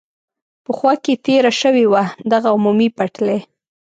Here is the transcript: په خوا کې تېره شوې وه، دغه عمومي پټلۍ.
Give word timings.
په 0.63 0.71
خوا 0.77 0.93
کې 1.03 1.13
تېره 1.25 1.51
شوې 1.61 1.85
وه، 1.91 2.03
دغه 2.31 2.47
عمومي 2.55 2.89
پټلۍ. 2.97 3.39